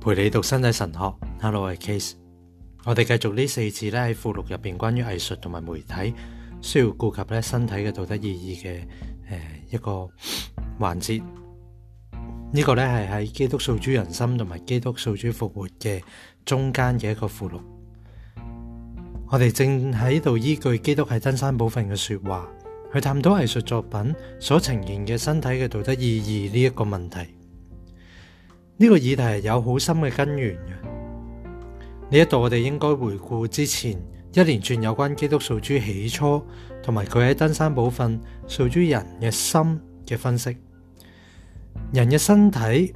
[0.00, 2.12] 陪你读身体神学，hello，我系 Case，
[2.86, 6.14] 我哋继续呢四次咧喺附录入边关于艺术同埋媒体
[6.62, 8.80] 需要顾及咧身体嘅道德意义嘅
[9.28, 10.08] 诶一个
[10.78, 11.20] 环节，
[12.50, 16.02] 呢个咧系喺基督受主人心同埋基督受主复活嘅
[16.46, 17.60] 中间嘅一个附录，
[19.28, 22.48] 我哋正喺度依据基督喺登山宝训嘅说话
[22.90, 27.18] 去探讨艺术作品所呈现嘅身体嘅道德意义呢一个问题。
[28.80, 30.86] 呢个议题有好深嘅根源嘅，
[32.12, 33.90] 呢一度我哋应该回顾之前
[34.32, 36.42] 一连串有关基督数猪起初，
[36.82, 40.56] 同埋佢喺登山宝训属猪人嘅心嘅分析，
[41.92, 42.94] 人嘅身体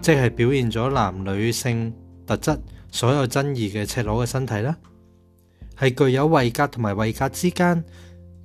[0.00, 1.92] 即系表现咗男女性
[2.26, 2.58] 特质，
[2.90, 4.74] 所有争议嘅赤裸嘅身体啦，
[5.78, 7.84] 系具有位格同埋位格之间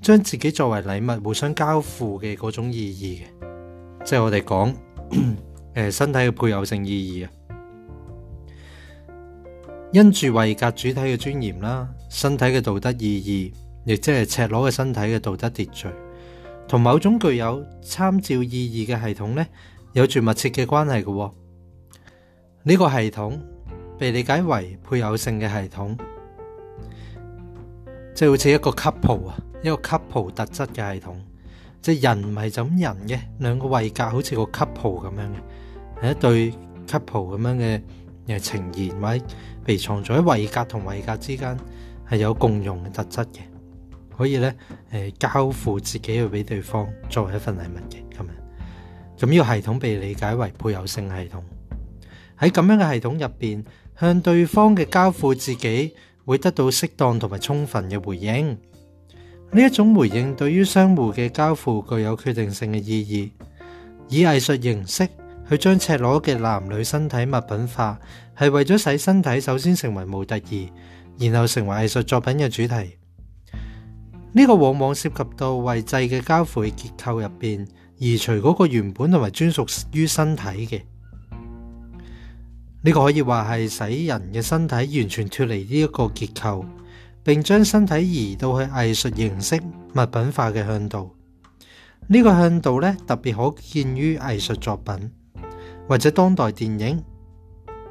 [0.02, 4.75] 将自己作为礼物互相交付嘅嗰种意义嘅，即系我哋讲。
[5.76, 7.30] 诶，身体嘅配偶性意义啊，
[9.92, 13.53] 因住位格主体嘅尊严啦，身体嘅道德意义，
[13.86, 15.88] 亦即系赤裸嘅身体嘅道德秩序，
[16.67, 19.44] 同某种具有参照意义嘅系统呢，
[19.94, 21.34] 有住密切嘅关系嘅。
[22.66, 23.42] 呢个系统
[23.97, 25.97] 被理解为配偶性嘅系统，
[28.14, 31.19] 即系好似一个 couple 啊，一个 couple 特质嘅系统，
[31.81, 35.38] 即系人唔系就咁人嘅，两个位格好似个 couple 咁样嘅。
[36.02, 36.53] 係一對
[36.88, 37.81] couple 咁樣嘅
[38.27, 39.25] 嘅情言，或者
[39.63, 41.58] 被藏在喺位格同位格之間，
[42.09, 43.39] 係有共用嘅特質嘅。
[44.16, 44.55] 可以咧，
[44.91, 48.23] 誒交付自己去俾對方作為一份禮物嘅咁樣。
[49.23, 51.44] 咁呢個系統被理解為配偶性系統
[52.39, 53.63] 喺咁樣嘅系統入邊，
[54.00, 58.57] 向對方嘅交付自己會得到適當同埋充分嘅回應。
[59.52, 63.31] 呢一種回應對於相互嘅交付具有決定性嘅意義，
[64.09, 65.09] 以藝術形式。
[65.49, 67.99] 佢将赤裸嘅男女身体物品化，
[68.39, 70.72] 系为咗使身体首先成为模特儿，
[71.19, 72.97] 然后成为艺术作品嘅主题。
[74.35, 80.81] 呢个往往涉及到位制嘅交付结构入边，移除嗰个原本同埋专属于身体嘅。
[82.85, 86.66] 呢个可以话系使人嘅身体完全脱离呢一个结构，
[87.22, 91.13] 并将身体移到去艺术形式物品化嘅向度。
[92.07, 95.12] 呢个向度咧特别可见于艺术作品。
[95.88, 97.03] 或者當代電影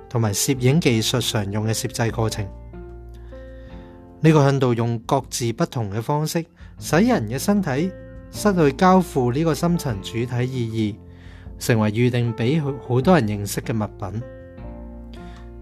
[0.09, 2.45] 同埋攝影技術常用嘅攝制過程，
[4.21, 6.45] 呢個向度用各自不同嘅方式，
[6.79, 7.91] 使人嘅身體
[8.31, 10.97] 失去交付呢個深層主体意義，
[11.59, 14.23] 成為預定俾好多人認識嘅物品。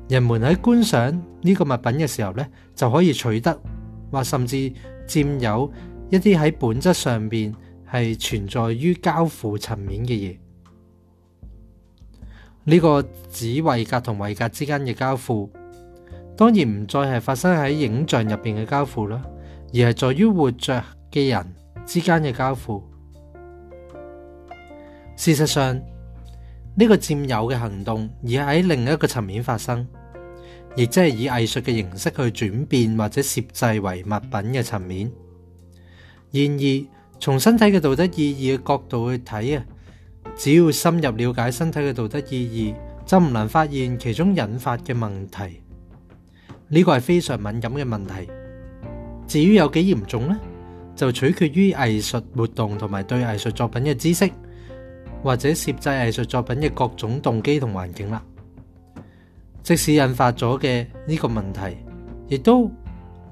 [0.08, 3.60] 人們喺觀賞呢個物品嘅時候咧，就可以取得
[4.10, 4.72] 或甚至
[5.06, 5.72] 佔有
[6.10, 7.54] 一啲喺本質上边
[7.88, 10.36] 係存在於交付層面嘅嘢。
[12.70, 15.50] 呢个指位格同位格之间嘅交付，
[16.36, 19.20] 当然唔再系发生喺影像入边嘅交付啦，
[19.72, 21.52] 而系在于活着嘅人
[21.84, 22.80] 之间嘅交付。
[25.16, 25.74] 事实上，
[26.76, 29.84] 呢个占有嘅行动而喺另一个层面发生，
[30.76, 35.10] 亦即系以艺术嘅形式去转变或者摄制为物品嘅层面。
[36.30, 36.86] 然而，
[37.18, 39.64] 从身体嘅道德意义嘅角度去睇啊。
[40.42, 42.74] 只要深入了解身体嘅道德意义，
[43.04, 45.60] 就唔难发现其中引发嘅问题。
[46.68, 48.14] 呢个系非常敏感嘅问题。
[49.26, 50.40] 至于有几严重呢，
[50.96, 54.30] 就取决于艺术活动同埋对艺术作品嘅知识，
[55.22, 58.22] 或者摄制艺术作品嘅各种动机同环境啦。
[59.62, 61.60] 即使引发咗嘅呢个问题，
[62.28, 62.60] 亦都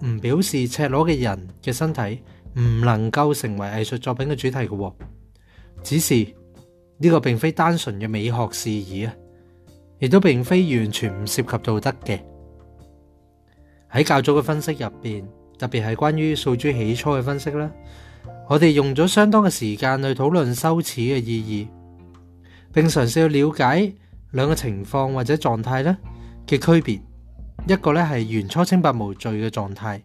[0.04, 2.22] 唔表示赤裸嘅人嘅身体
[2.60, 4.92] 唔能够成为艺术作品嘅主题嘅，
[5.82, 6.34] 只是。
[7.00, 9.14] 呢个并非单纯嘅美学事宜啊，
[10.00, 12.18] 亦都并非完全唔涉及道德嘅。
[13.92, 15.26] 喺较早嘅分析入边，
[15.58, 17.70] 特别系关于素珠起初嘅分析啦，
[18.48, 21.68] 我哋用咗相当嘅时间去讨论羞耻嘅意义，
[22.72, 23.92] 并尝试去了解
[24.32, 25.96] 两个情况或者状态咧
[26.46, 27.00] 嘅区别。
[27.66, 30.02] 一个咧系原初清白无罪嘅状态，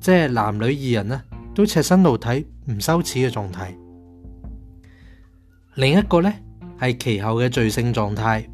[0.00, 1.20] 即系男女二人咧
[1.54, 3.74] 都赤身露体唔羞耻嘅状态。
[5.76, 6.32] 另一个呢
[6.80, 8.44] 系其后嘅罪性状态，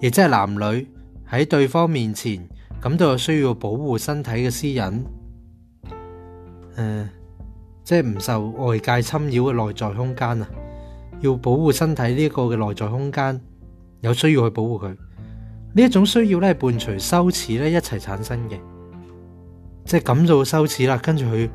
[0.00, 0.86] 亦即系男女
[1.28, 2.46] 喺对方面前
[2.80, 5.04] 感到有需要保护身体嘅私隐，
[6.76, 7.08] 诶，
[7.82, 10.48] 即系唔受外界侵扰嘅内在空间啊！
[11.20, 13.40] 要保护身体呢一个嘅内在空间，
[14.02, 14.86] 有需要去保护佢。
[14.88, 18.52] 呢一种需要咧系伴随羞耻咧一齐产生嘅，
[19.84, 21.50] 即系感到羞耻啦，跟住佢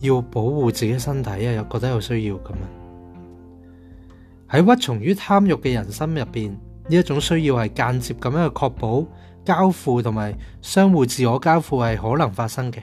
[0.00, 2.81] 要保护自己身体啊，又觉得有需要咁样。
[4.52, 6.60] 喺屈从于贪欲嘅人心入边，呢
[6.96, 9.06] 一种需要系间接咁样去确保
[9.46, 12.80] 交付同埋相互自我交付系可能发生嘅，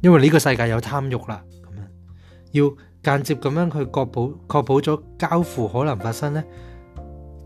[0.00, 1.44] 因为呢个世界有贪欲啦。
[1.62, 1.86] 咁样
[2.52, 2.70] 要
[3.02, 6.42] 间接咁样去确保确保咗交付可能发生呢，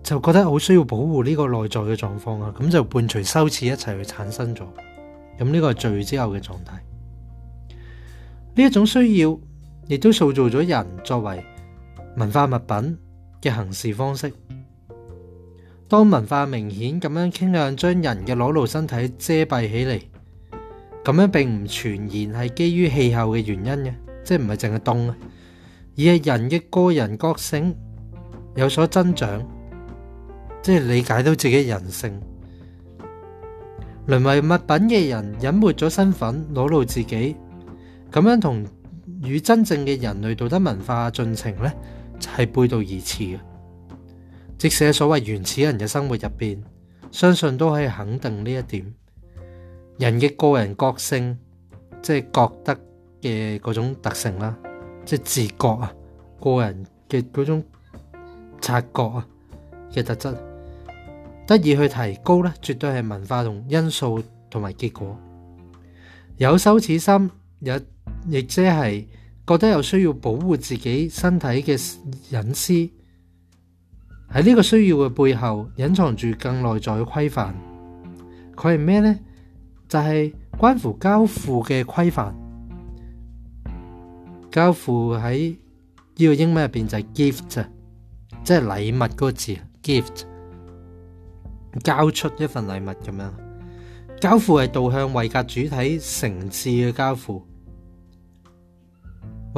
[0.04, 2.54] 就觉得好需要保护呢个内在嘅状况啊。
[2.56, 4.62] 咁就伴随羞耻一齐去产生咗。
[5.36, 6.76] 咁呢个系罪之后嘅状态。
[8.54, 9.40] 呢一种需要
[9.88, 11.44] 亦都塑造咗人作为。
[12.18, 12.98] 文化物品
[13.40, 14.30] 嘅行事方式，
[15.86, 20.02] 当文化明显咁样倾向将人嘅裸露身体遮蔽起嚟，
[21.04, 23.94] 咁样并唔全然系基于气候嘅原因嘅，
[24.24, 25.16] 即系唔系净系冻啊，
[25.96, 27.72] 而系人嘅个人觉性
[28.56, 29.40] 有所增长，
[30.60, 32.20] 即系理解到自己人性，
[34.06, 37.36] 沦为物品嘅人隐没咗身份，裸露自己，
[38.10, 38.66] 咁样同
[39.22, 41.72] 与真正嘅人类道德文化进程咧。
[42.20, 43.40] 系背道而馳嘅，
[44.58, 46.62] 即使喺所謂原始人嘅生活入边，
[47.10, 48.94] 相信都可以肯定呢一點。
[49.98, 51.36] 人嘅個人個性，
[52.02, 52.76] 即係覺得
[53.20, 54.56] 嘅嗰種特性啦，
[55.04, 55.92] 即係自覺啊，
[56.40, 57.64] 個人嘅嗰種
[58.60, 59.26] 察覺啊
[59.92, 60.36] 嘅特質，
[61.48, 65.16] 得以去提高咧，絕對係文化同因素同埋結果。
[66.36, 67.30] 有羞恥心，
[68.30, 69.04] 亦即係。
[69.48, 71.96] 觉得有需要保护自己身体嘅
[72.30, 72.72] 隐私，
[74.30, 77.54] 喺呢个需要嘅背后隐藏住更内在嘅规范。
[78.54, 79.18] 佢系咩呢？
[79.88, 82.34] 就系关乎交付嘅规范。
[84.50, 85.56] 交付喺
[86.16, 87.64] 呢个英文入边就系 gift
[88.44, 90.22] 即系礼物嗰个字 gift，
[91.82, 93.34] 交出一份礼物咁样。
[94.20, 97.42] 交付系导向维格主体诚次嘅交付。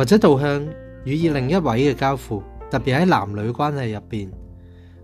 [0.00, 0.66] 或者导向
[1.04, 4.30] 与以另一位嘅交付，特别喺男女关系入边，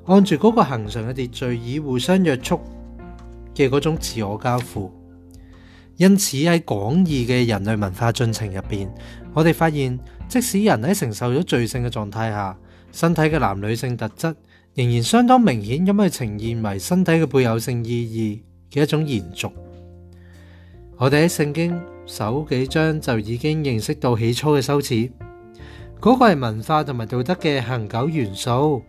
[0.06, 2.58] 按住嗰个恒常嘅秩序以互相约束
[3.54, 4.90] 嘅嗰种自我交付。
[5.98, 8.90] 因此喺广义嘅人类文化进程入边，
[9.34, 12.56] 我哋发现，即使人喺承受咗罪性嘅状态下，
[12.90, 14.34] 身体嘅男女性特质
[14.72, 19.46] 仍然相当明显咁去呈现为身体嘅背有性意义嘅一种延续。
[20.98, 25.10] 我哋喺圣经首几章就已经认识到起初嘅羞耻，
[26.00, 28.82] 嗰个系文化同埋道德嘅恒久元素，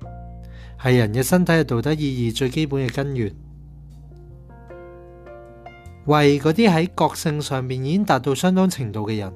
[0.81, 3.29] 系人嘅身体嘅道德意义最基本嘅根源。
[6.05, 9.29] 为嗰啲喺觉性上面已经达到相当程度嘅人，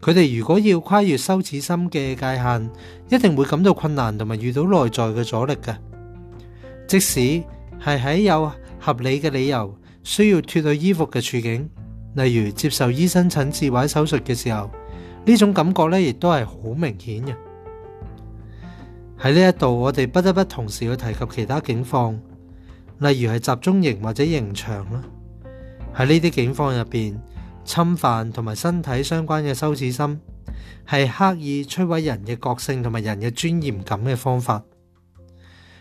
[0.00, 2.68] 佢哋如果要跨越羞耻心嘅界限，
[3.10, 5.76] 一定会感到困难，同埋遇到内在嘅阻力嘅。
[6.88, 7.44] 即使系
[7.80, 8.50] 喺有
[8.80, 11.70] 合理嘅理由需要脱去衣服嘅处境。
[12.14, 14.70] 例如接受医生诊治或手术嘅时候，
[15.24, 17.34] 呢种感觉咧亦都系好明显嘅。
[19.18, 22.12] 喺呢一度，我哋不得不同时去提及其他警况，
[22.98, 25.02] 例如系集中营或者刑场啦。
[25.96, 27.18] 喺呢啲警况入边，
[27.64, 30.20] 侵犯同埋身体相关嘅羞耻心，
[30.90, 34.62] 系刻意摧毁人嘅个性同埋人嘅尊严感嘅方法。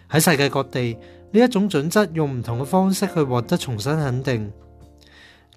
[0.10, 0.98] 喺世界各地，
[1.32, 4.52] 呢一种准则用唔同嘅方式去获得重新肯定。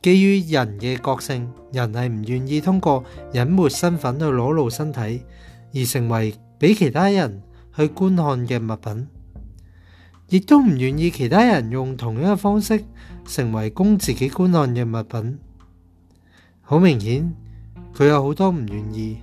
[0.05, 3.03] 基于人嘅个性，人系唔愿意通过
[3.33, 5.25] 隐没身份去裸露身体，
[5.75, 7.43] 而成为俾其他人
[7.75, 9.09] 去观看嘅物品，
[10.29, 12.85] 亦都唔愿意其他人用同样嘅方式
[13.25, 15.39] 成为供自己观看嘅物品。
[16.61, 17.33] 好明显，
[17.97, 19.17] 佢有好多唔愿意，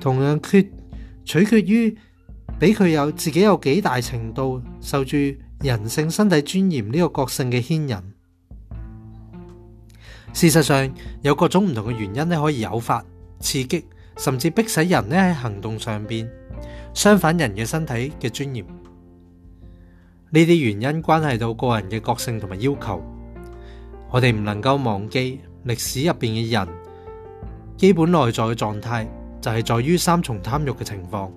[0.00, 0.64] 同样缺
[1.24, 1.96] 取决于
[2.58, 5.16] 俾佢有自己有几大程度受住
[5.62, 8.13] 人性身体尊严呢个个性嘅牵引。
[10.34, 13.00] 事实上，有各种唔同嘅原因咧，可以诱发、
[13.38, 13.84] 刺激，
[14.18, 16.28] 甚至逼使人咧喺行动上边，
[16.92, 18.66] 相反人嘅身体嘅尊严。
[18.66, 23.00] 呢啲原因关系到个人嘅个性同埋要求。
[24.10, 26.68] 我哋唔能够忘记历史入边嘅人，
[27.76, 29.08] 基本内在嘅状态
[29.40, 31.30] 就系在于三重贪欲嘅情况。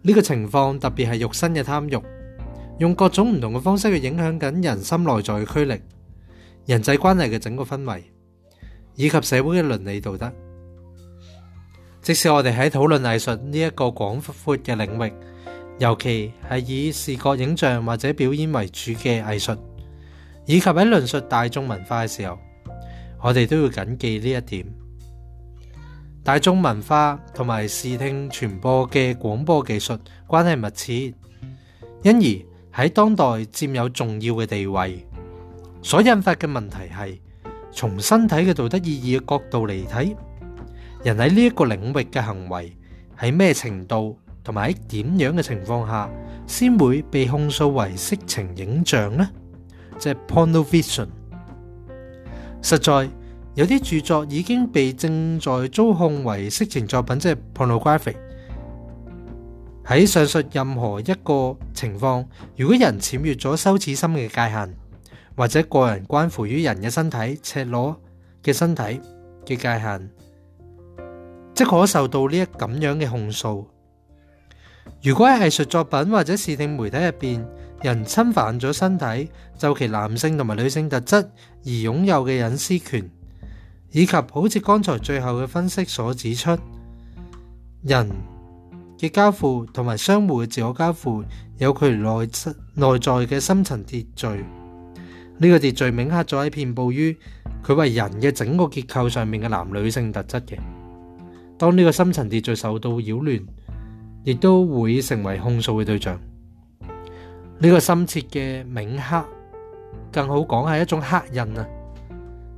[0.00, 1.98] 呢个情况特别系肉身嘅贪欲，
[2.78, 5.78] 用各种唔同嘅方式去影响紧人心内在嘅驱力。
[6.66, 8.02] 人际关系嘅整个氛围，
[8.94, 10.32] 以及社会嘅伦理道德，
[12.00, 15.12] 即使我哋喺讨论艺术呢一个广阔嘅领域，
[15.80, 19.56] 尤其系以视觉影像或者表演为主嘅艺术，
[20.46, 22.38] 以及喺论述大众文化嘅时候，
[23.20, 24.64] 我哋都要谨记呢一点。
[26.22, 31.16] 大众文化同埋视听传播嘅广播技术关系密切，
[32.08, 32.16] 因
[32.72, 35.04] 而喺当代占有重要嘅地位。
[35.84, 37.18] 所引發嘅問題係，
[37.72, 40.16] 從身體嘅道德意義嘅角度嚟睇，
[41.02, 42.76] 人喺呢一個領域嘅行為
[43.18, 46.08] 喺咩程度同埋喺點樣嘅情況下
[46.46, 49.28] 先會被控訴為色情影像呢？
[49.98, 51.06] 即系 pornovision。
[52.62, 53.08] 實在
[53.54, 58.14] 有啲著作已經被正在遭控為色情作品，即係 pornography。
[59.84, 62.24] 喺上述任何一個情況，
[62.56, 64.74] 如果人僭越咗羞恥心嘅界限，
[65.36, 67.98] 或者個人關乎於人嘅身體赤裸
[68.42, 69.00] 嘅身體
[69.44, 70.10] 嘅界限，
[71.54, 73.64] 即可受到呢一咁樣嘅控訴。
[75.02, 77.46] 如果喺藝術作品或者視聽媒體入边，
[77.82, 81.22] 人侵犯咗身體就其男性同埋女性特質
[81.64, 83.10] 而擁有嘅隱私權，
[83.90, 86.56] 以及好似剛才最後嘅分析所指出，
[87.82, 88.08] 人
[88.98, 91.24] 嘅交付同埋相互嘅自我交付
[91.58, 92.26] 有佢内
[92.74, 94.44] 內在嘅深層秩序。
[95.42, 97.14] 呢个秩序铭刻咗喺遍布于
[97.66, 100.56] 佢为人嘅整个结构上面嘅男女性特质嘅。
[101.58, 103.40] 当呢个深层秩序受到扰乱，
[104.22, 106.16] 亦都会成为控诉嘅对象。
[107.58, 109.24] 呢个深切嘅铭刻，
[110.12, 111.66] 更好讲系一种刻印啊，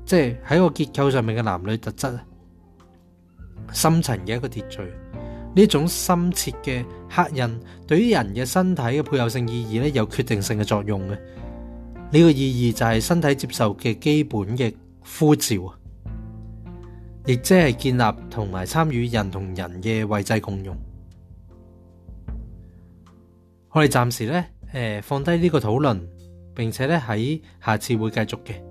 [0.05, 2.23] 即系喺个结构上面嘅男女特质啊，
[3.73, 4.83] 深层嘅一个秩序。
[5.57, 11.17] 呢种深切嘅刻印，对于人嘅身体嘅配偶性意义咧，有决定性嘅作用嘅。
[12.14, 15.75] 呢个意义就系身体接受嘅基本嘅呼召啊，
[17.26, 20.76] 亦即系建立同埋参与人同人嘅位制共用。
[23.73, 24.44] 我哋暂时咧，
[24.75, 26.00] 诶放低呢个讨论，
[26.54, 28.62] 并且咧喺下次会继续嘅。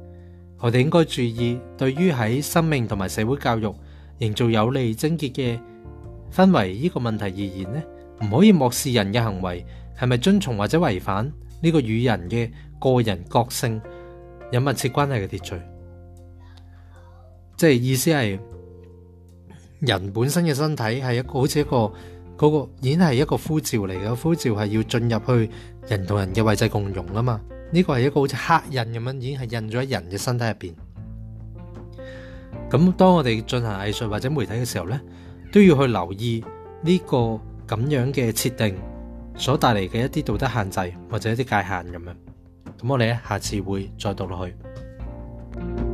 [0.59, 3.75] 我哋应该注意，对于喺生命同埋社会教育
[4.19, 5.59] 营造有利精结嘅
[6.31, 7.83] 氛围呢个问题而言咧，
[8.23, 9.65] 唔可以漠视人嘅行为
[9.99, 11.29] 系咪遵从或者违反
[11.61, 12.49] 呢个与人嘅。
[12.83, 13.81] 个人个性
[14.51, 15.61] 有密切关系嘅秩序，
[17.55, 18.39] 即系意思系
[19.79, 21.91] 人本身嘅身体系一个好似一个
[22.37, 25.49] 嗰个已经系一个呼召嚟嘅呼召，系要进入去
[25.87, 27.39] 人同人嘅位置共融啊嘛。
[27.71, 30.75] 呢个系一个好似刻印咁样，已经系印咗喺人嘅身体入边。
[32.69, 34.99] 咁当我哋进行艺术或者媒体嘅时候呢，
[35.53, 36.43] 都要去留意
[36.83, 37.17] 呢个
[37.67, 38.75] 咁样嘅设定
[39.37, 42.15] 所带嚟嘅一啲道德限制或者一啲界限咁样。
[42.83, 45.92] 咁我哋咧，下次会再读落去。